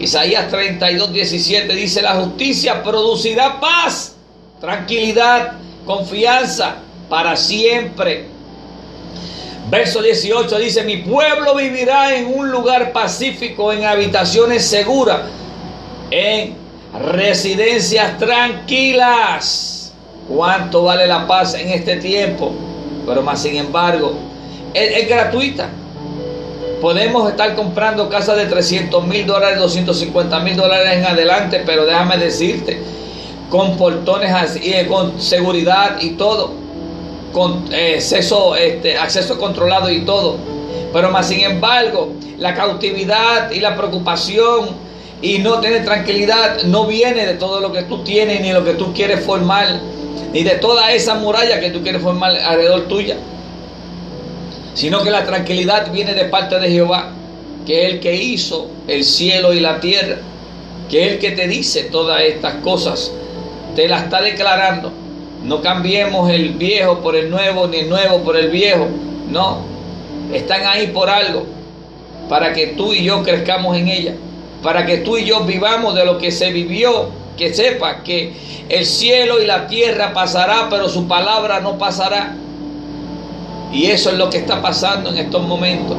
Isaías 0.00 0.48
32, 0.48 1.12
17 1.12 1.74
dice, 1.74 2.00
la 2.00 2.14
justicia 2.14 2.82
producirá 2.82 3.60
paz, 3.60 4.16
tranquilidad, 4.58 5.52
confianza 5.84 6.76
para 7.10 7.36
siempre. 7.36 8.24
Verso 9.68 10.00
18 10.02 10.58
dice, 10.58 10.84
mi 10.84 10.98
pueblo 10.98 11.54
vivirá 11.54 12.16
en 12.16 12.26
un 12.34 12.50
lugar 12.50 12.92
pacífico, 12.92 13.72
en 13.74 13.84
habitaciones 13.84 14.64
seguras, 14.64 15.20
en 16.10 16.56
residencias 17.12 18.16
tranquilas. 18.16 19.92
¿Cuánto 20.26 20.84
vale 20.84 21.06
la 21.06 21.26
paz 21.26 21.54
en 21.54 21.68
este 21.68 21.96
tiempo? 21.96 22.52
Pero 23.06 23.20
más 23.20 23.42
sin 23.42 23.56
embargo, 23.56 24.14
es, 24.72 24.96
es 24.96 25.08
gratuita. 25.08 25.68
Podemos 26.80 27.28
estar 27.28 27.54
comprando 27.56 28.08
casas 28.08 28.38
de 28.38 28.46
300 28.46 29.06
mil 29.06 29.26
dólares, 29.26 29.58
250 29.58 30.40
mil 30.40 30.56
dólares 30.56 30.96
en 30.96 31.04
adelante, 31.04 31.62
pero 31.66 31.84
déjame 31.84 32.16
decirte, 32.16 32.80
con 33.50 33.76
portones 33.76 34.32
así, 34.32 34.72
eh, 34.72 34.86
con 34.86 35.20
seguridad 35.20 35.98
y 36.00 36.10
todo, 36.10 36.52
con 37.34 37.66
eh, 37.70 37.96
acceso, 37.96 38.56
este, 38.56 38.96
acceso 38.96 39.38
controlado 39.38 39.90
y 39.90 40.06
todo. 40.06 40.38
Pero 40.90 41.10
más 41.10 41.28
sin 41.28 41.40
embargo, 41.40 42.14
la 42.38 42.54
cautividad 42.54 43.50
y 43.50 43.60
la 43.60 43.76
preocupación 43.76 44.70
y 45.20 45.38
no 45.40 45.60
tener 45.60 45.84
tranquilidad 45.84 46.62
no 46.62 46.86
viene 46.86 47.26
de 47.26 47.34
todo 47.34 47.60
lo 47.60 47.72
que 47.72 47.82
tú 47.82 48.02
tienes 48.04 48.40
ni 48.40 48.52
lo 48.52 48.64
que 48.64 48.72
tú 48.72 48.94
quieres 48.94 49.22
formar, 49.22 49.66
ni 50.32 50.44
de 50.44 50.52
toda 50.52 50.92
esa 50.92 51.16
muralla 51.16 51.60
que 51.60 51.68
tú 51.68 51.82
quieres 51.82 52.00
formar 52.00 52.34
alrededor 52.38 52.88
tuya 52.88 53.16
sino 54.80 55.02
que 55.02 55.10
la 55.10 55.26
tranquilidad 55.26 55.92
viene 55.92 56.14
de 56.14 56.24
parte 56.24 56.58
de 56.58 56.70
Jehová, 56.70 57.10
que 57.66 57.84
es 57.84 57.92
el 57.92 58.00
que 58.00 58.14
hizo 58.14 58.66
el 58.88 59.04
cielo 59.04 59.52
y 59.52 59.60
la 59.60 59.78
tierra, 59.78 60.16
que 60.88 61.04
es 61.04 61.12
el 61.12 61.18
que 61.18 61.32
te 61.32 61.46
dice 61.48 61.82
todas 61.82 62.22
estas 62.22 62.54
cosas, 62.62 63.12
te 63.76 63.86
las 63.86 64.04
está 64.04 64.22
declarando. 64.22 64.90
No 65.44 65.60
cambiemos 65.60 66.30
el 66.30 66.54
viejo 66.54 67.00
por 67.00 67.14
el 67.14 67.28
nuevo, 67.28 67.66
ni 67.66 67.80
el 67.80 67.90
nuevo 67.90 68.22
por 68.22 68.38
el 68.38 68.48
viejo, 68.48 68.88
no, 69.28 69.58
están 70.32 70.64
ahí 70.64 70.86
por 70.86 71.10
algo, 71.10 71.44
para 72.30 72.54
que 72.54 72.68
tú 72.68 72.94
y 72.94 73.04
yo 73.04 73.22
crezcamos 73.22 73.76
en 73.76 73.86
ella, 73.86 74.14
para 74.62 74.86
que 74.86 74.96
tú 74.96 75.18
y 75.18 75.26
yo 75.26 75.40
vivamos 75.40 75.94
de 75.94 76.06
lo 76.06 76.16
que 76.16 76.30
se 76.30 76.52
vivió, 76.52 77.10
que 77.36 77.52
sepa 77.52 78.02
que 78.02 78.32
el 78.70 78.86
cielo 78.86 79.42
y 79.42 79.46
la 79.46 79.66
tierra 79.66 80.14
pasará, 80.14 80.68
pero 80.70 80.88
su 80.88 81.06
palabra 81.06 81.60
no 81.60 81.76
pasará. 81.76 82.34
Y 83.72 83.86
eso 83.86 84.10
es 84.10 84.18
lo 84.18 84.28
que 84.28 84.38
está 84.38 84.60
pasando 84.60 85.10
en 85.10 85.18
estos 85.18 85.46
momentos. 85.46 85.96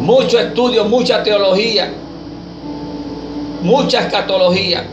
Mucho 0.00 0.38
estudio, 0.38 0.84
mucha 0.84 1.22
teología, 1.22 1.92
mucha 3.62 4.00
escatología, 4.00 4.84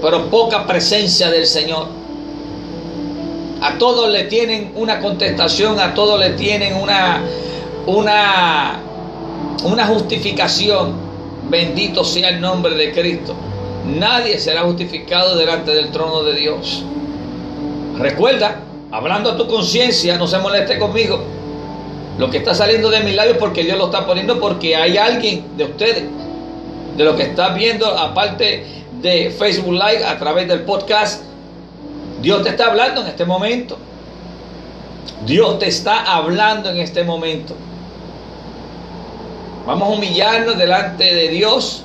pero 0.00 0.30
poca 0.30 0.66
presencia 0.66 1.30
del 1.30 1.46
Señor. 1.46 1.88
A 3.60 3.76
todos 3.76 4.10
le 4.10 4.24
tienen 4.24 4.72
una 4.76 5.00
contestación, 5.00 5.78
a 5.78 5.92
todos 5.92 6.18
le 6.18 6.30
tienen 6.30 6.76
una, 6.76 7.20
una, 7.86 8.80
una 9.64 9.86
justificación. 9.86 10.94
Bendito 11.50 12.04
sea 12.04 12.28
el 12.30 12.40
nombre 12.40 12.74
de 12.76 12.92
Cristo. 12.92 13.34
Nadie 13.84 14.38
será 14.38 14.62
justificado 14.62 15.36
delante 15.36 15.72
del 15.72 15.90
trono 15.90 16.22
de 16.22 16.34
Dios. 16.34 16.84
Recuerda, 17.98 18.60
hablando 18.90 19.30
a 19.30 19.36
tu 19.36 19.46
conciencia, 19.46 20.16
no 20.16 20.26
se 20.26 20.38
moleste 20.38 20.78
conmigo. 20.78 21.22
Lo 22.18 22.30
que 22.30 22.38
está 22.38 22.54
saliendo 22.54 22.90
de 22.90 23.00
mis 23.00 23.14
labios 23.14 23.38
porque 23.38 23.62
Dios 23.62 23.78
lo 23.78 23.86
está 23.86 24.06
poniendo 24.06 24.40
porque 24.40 24.76
hay 24.76 24.98
alguien 24.98 25.56
de 25.56 25.64
ustedes, 25.64 26.04
de 26.96 27.04
lo 27.04 27.16
que 27.16 27.22
estás 27.22 27.54
viendo, 27.54 27.86
aparte 27.86 28.64
de 29.00 29.30
Facebook 29.30 29.72
Live, 29.72 30.04
a 30.04 30.18
través 30.18 30.48
del 30.48 30.62
podcast, 30.62 31.22
Dios 32.20 32.42
te 32.42 32.50
está 32.50 32.66
hablando 32.66 33.00
en 33.00 33.06
este 33.06 33.24
momento. 33.24 33.78
Dios 35.24 35.58
te 35.58 35.68
está 35.68 36.14
hablando 36.14 36.70
en 36.70 36.78
este 36.78 37.04
momento. 37.04 37.54
Vamos 39.66 39.88
a 39.88 39.92
humillarnos 39.92 40.58
delante 40.58 41.04
de 41.04 41.28
Dios 41.28 41.84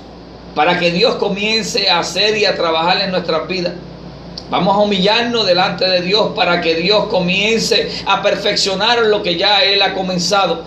para 0.54 0.80
que 0.80 0.91
Dios 0.91 1.15
comience 1.15 1.89
a 1.89 2.00
hacer 2.00 2.38
y 2.38 2.46
a 2.46 2.56
trabajar 2.56 3.02
en 3.02 3.12
nuestras 3.12 3.48
vidas. 3.48 3.74
Vamos 4.49 4.75
a 4.75 4.79
humillarnos 4.79 5.45
delante 5.47 5.86
de 5.86 6.01
Dios 6.01 6.34
para 6.36 6.62
que 6.62 6.75
Dios 6.75 7.05
comience 7.05 7.89
a 8.05 8.21
perfeccionar 8.21 8.99
lo 9.08 9.23
que 9.23 9.38
ya 9.38 9.63
Él 9.63 9.81
ha 9.81 9.93
comenzado. 9.95 10.63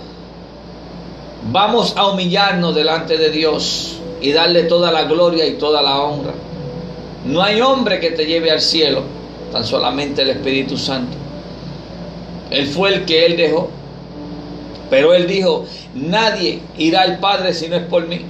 Vamos 1.53 1.95
a 1.97 2.09
humillarnos 2.09 2.75
delante 2.75 3.17
de 3.17 3.31
Dios 3.31 3.99
y 4.21 4.33
darle 4.33 4.65
toda 4.65 4.91
la 4.91 5.05
gloria 5.05 5.47
y 5.47 5.53
toda 5.53 5.81
la 5.81 6.01
honra. 6.01 6.35
No 7.25 7.41
hay 7.41 7.61
hombre 7.61 8.01
que 8.01 8.11
te 8.11 8.27
lleve 8.27 8.51
al 8.51 8.61
cielo, 8.61 9.03
tan 9.53 9.65
solamente 9.65 10.23
el 10.23 10.31
Espíritu 10.31 10.77
Santo. 10.77 11.17
Él 12.51 12.67
fue 12.67 12.95
el 12.95 13.05
que 13.05 13.27
Él 13.27 13.37
dejó. 13.37 13.71
Pero 14.91 15.15
Él 15.15 15.29
dijo, 15.29 15.67
nadie 15.95 16.61
irá 16.79 17.03
al 17.03 17.21
Padre 17.21 17.55
si 17.55 17.69
no 17.69 17.77
es 17.77 17.85
por 17.85 18.09
mí. 18.09 18.23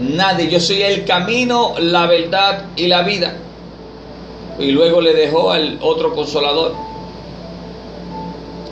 Nadie, 0.00 0.50
yo 0.50 0.60
soy 0.60 0.82
el 0.82 1.06
camino, 1.06 1.74
la 1.78 2.06
verdad 2.06 2.64
y 2.76 2.88
la 2.88 3.02
vida 3.02 3.36
y 4.58 4.70
luego 4.70 5.00
le 5.00 5.12
dejó 5.12 5.50
al 5.50 5.78
otro 5.82 6.14
consolador, 6.14 6.74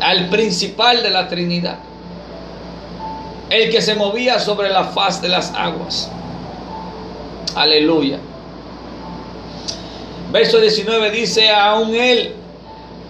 al 0.00 0.28
principal 0.28 1.02
de 1.02 1.10
la 1.10 1.28
Trinidad, 1.28 1.78
el 3.50 3.70
que 3.70 3.82
se 3.82 3.94
movía 3.94 4.38
sobre 4.38 4.70
la 4.70 4.84
faz 4.84 5.20
de 5.20 5.28
las 5.28 5.52
aguas. 5.54 6.10
Aleluya. 7.54 8.18
Verso 10.32 10.58
19 10.58 11.10
dice, 11.10 11.50
aún 11.50 11.94
él, 11.94 12.34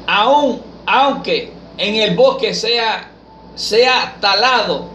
aún, 0.07 0.61
aunque 0.85 1.53
en 1.79 1.95
el 1.95 2.15
bosque 2.15 2.53
sea, 2.53 3.09
sea 3.55 4.17
talado 4.21 4.87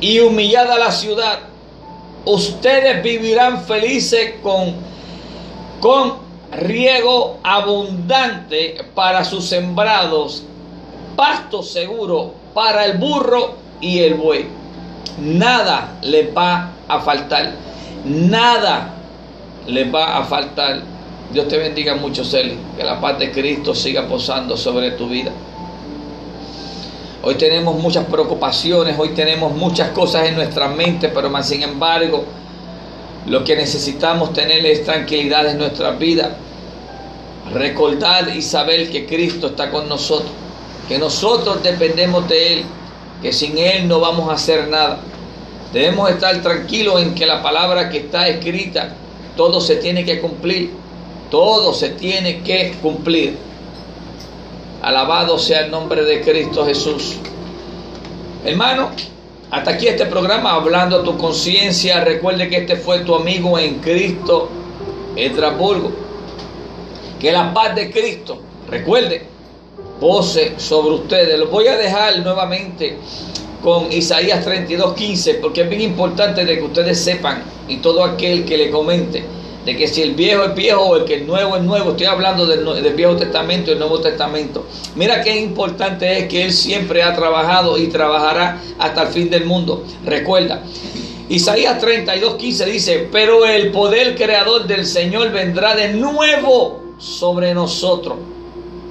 y 0.00 0.18
humillada 0.18 0.78
la 0.78 0.90
ciudad, 0.90 1.38
ustedes 2.24 3.02
vivirán 3.02 3.64
felices 3.64 4.34
con 4.42 4.74
con 5.84 6.14
riego 6.50 7.40
abundante 7.42 8.86
para 8.94 9.22
sus 9.22 9.44
sembrados, 9.44 10.42
pasto 11.14 11.62
seguro 11.62 12.32
para 12.54 12.86
el 12.86 12.96
burro 12.96 13.56
y 13.82 13.98
el 13.98 14.14
buey. 14.14 14.46
Nada 15.20 15.98
le 16.00 16.32
va 16.32 16.70
a 16.88 17.00
faltar, 17.00 17.52
nada 18.02 18.94
le 19.66 19.90
va 19.90 20.16
a 20.16 20.24
faltar. 20.24 20.80
Dios 21.34 21.48
te 21.48 21.58
bendiga 21.58 21.96
mucho, 21.96 22.24
Celi. 22.24 22.56
Que 22.78 22.82
la 22.82 22.98
paz 22.98 23.18
de 23.18 23.30
Cristo 23.30 23.74
siga 23.74 24.08
posando 24.08 24.56
sobre 24.56 24.92
tu 24.92 25.06
vida. 25.06 25.32
Hoy 27.22 27.34
tenemos 27.34 27.78
muchas 27.78 28.06
preocupaciones, 28.06 28.98
hoy 28.98 29.10
tenemos 29.10 29.54
muchas 29.54 29.90
cosas 29.90 30.28
en 30.28 30.36
nuestra 30.36 30.66
mente, 30.66 31.10
pero 31.10 31.28
más 31.28 31.46
sin 31.46 31.62
embargo, 31.62 32.24
lo 33.26 33.42
que 33.42 33.56
necesitamos 33.56 34.32
tener 34.32 34.64
es 34.66 34.84
tranquilidad 34.84 35.46
en 35.46 35.58
nuestra 35.58 35.92
vida. 35.92 36.36
Recordar 37.52 38.34
y 38.34 38.42
saber 38.42 38.90
que 38.90 39.06
Cristo 39.06 39.48
está 39.48 39.70
con 39.70 39.88
nosotros, 39.88 40.30
que 40.88 40.98
nosotros 40.98 41.62
dependemos 41.62 42.28
de 42.28 42.54
Él, 42.54 42.64
que 43.22 43.32
sin 43.32 43.56
Él 43.56 43.88
no 43.88 44.00
vamos 44.00 44.30
a 44.30 44.34
hacer 44.34 44.68
nada. 44.68 45.00
Debemos 45.72 46.10
estar 46.10 46.40
tranquilos 46.42 47.02
en 47.02 47.14
que 47.14 47.26
la 47.26 47.42
palabra 47.42 47.88
que 47.88 47.98
está 47.98 48.28
escrita, 48.28 48.94
todo 49.36 49.60
se 49.60 49.76
tiene 49.76 50.04
que 50.04 50.20
cumplir, 50.20 50.70
todo 51.30 51.72
se 51.74 51.90
tiene 51.90 52.42
que 52.42 52.74
cumplir. 52.82 53.36
Alabado 54.82 55.38
sea 55.38 55.64
el 55.64 55.70
nombre 55.70 56.04
de 56.04 56.20
Cristo 56.20 56.64
Jesús. 56.66 57.16
Hermano, 58.44 58.90
Hasta 59.54 59.70
aquí 59.70 59.86
este 59.86 60.06
programa 60.06 60.54
hablando 60.54 60.96
a 60.96 61.04
tu 61.04 61.16
conciencia. 61.16 62.02
Recuerde 62.02 62.48
que 62.48 62.56
este 62.56 62.74
fue 62.74 62.98
tu 63.04 63.14
amigo 63.14 63.56
en 63.56 63.76
Cristo, 63.78 64.48
Estrasburgo. 65.14 65.92
Que 67.20 67.30
la 67.30 67.54
paz 67.54 67.72
de 67.76 67.88
Cristo, 67.88 68.36
recuerde, 68.68 69.22
pose 70.00 70.54
sobre 70.56 70.96
ustedes. 70.96 71.38
Los 71.38 71.52
voy 71.52 71.68
a 71.68 71.76
dejar 71.76 72.18
nuevamente 72.18 72.96
con 73.62 73.92
Isaías 73.92 74.44
32, 74.44 74.92
15, 74.92 75.34
porque 75.34 75.60
es 75.60 75.68
bien 75.68 75.82
importante 75.82 76.44
de 76.44 76.58
que 76.58 76.64
ustedes 76.64 77.00
sepan 77.00 77.44
y 77.68 77.76
todo 77.76 78.02
aquel 78.02 78.44
que 78.44 78.58
le 78.58 78.70
comente 78.72 79.22
de 79.64 79.76
que 79.76 79.88
si 79.88 80.02
el 80.02 80.14
viejo 80.14 80.44
es 80.44 80.54
viejo 80.54 80.82
o 80.82 80.96
el 80.96 81.04
que 81.04 81.14
el 81.14 81.26
nuevo 81.26 81.56
es 81.56 81.62
nuevo, 81.62 81.90
estoy 81.92 82.06
hablando 82.06 82.46
del, 82.46 82.94
Viejo 82.94 83.16
Testamento 83.16 83.70
y 83.70 83.74
el 83.74 83.78
Nuevo 83.78 84.00
Testamento. 84.00 84.66
Mira 84.94 85.22
qué 85.22 85.36
importante 85.36 86.18
es 86.18 86.28
que 86.28 86.44
Él 86.44 86.52
siempre 86.52 87.02
ha 87.02 87.14
trabajado 87.14 87.78
y 87.78 87.88
trabajará 87.88 88.60
hasta 88.78 89.02
el 89.02 89.08
fin 89.08 89.30
del 89.30 89.46
mundo. 89.46 89.84
Recuerda, 90.04 90.62
Isaías 91.28 91.78
32, 91.80 92.34
15 92.34 92.66
dice, 92.66 93.08
pero 93.10 93.46
el 93.46 93.70
poder 93.72 94.14
creador 94.14 94.66
del 94.66 94.84
Señor 94.84 95.32
vendrá 95.32 95.74
de 95.74 95.94
nuevo 95.94 96.82
sobre 96.98 97.54
nosotros 97.54 98.18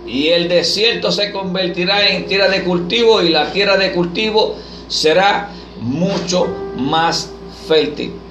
y 0.05 0.29
el 0.29 0.49
desierto 0.49 1.11
se 1.11 1.31
convertirá 1.31 2.09
en 2.09 2.25
tierra 2.25 2.49
de 2.49 2.63
cultivo 2.63 3.21
y 3.21 3.29
la 3.29 3.51
tierra 3.51 3.77
de 3.77 3.91
cultivo 3.93 4.55
será 4.87 5.49
mucho 5.79 6.47
más 6.77 7.31
fértil. 7.67 8.22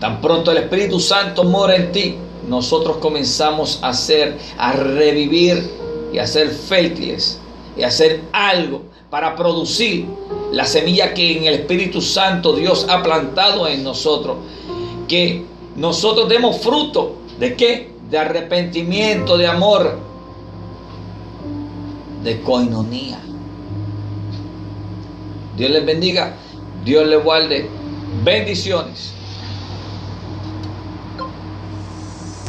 Tan 0.00 0.20
pronto 0.20 0.50
el 0.50 0.58
Espíritu 0.58 1.00
Santo 1.00 1.44
mora 1.44 1.76
en 1.76 1.92
ti, 1.92 2.16
nosotros 2.48 2.98
comenzamos 2.98 3.78
a 3.82 3.88
hacer, 3.88 4.38
a 4.58 4.72
revivir 4.72 5.70
y 6.12 6.18
a 6.18 6.26
ser 6.26 6.50
fértiles 6.50 7.40
y 7.76 7.82
a 7.82 7.88
hacer 7.88 8.22
algo 8.32 8.82
para 9.10 9.34
producir 9.34 10.06
la 10.52 10.64
semilla 10.64 11.14
que 11.14 11.38
en 11.38 11.44
el 11.44 11.54
Espíritu 11.54 12.00
Santo 12.00 12.54
Dios 12.54 12.86
ha 12.88 13.02
plantado 13.02 13.66
en 13.66 13.82
nosotros. 13.82 14.36
Que 15.08 15.44
nosotros 15.76 16.28
demos 16.28 16.58
fruto 16.58 17.16
de 17.38 17.54
qué? 17.54 17.92
De 18.10 18.18
arrepentimiento, 18.18 19.36
de 19.36 19.46
amor, 19.46 19.98
de 22.22 22.40
coinonía. 22.42 23.18
Dios 25.56 25.70
les 25.70 25.86
bendiga, 25.86 26.36
Dios 26.84 27.06
les 27.06 27.22
guarde. 27.22 27.68
Bendiciones. 28.22 29.15